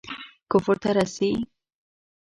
کفر 0.51 0.75
ته 0.81 0.89
رسي. 0.97 1.31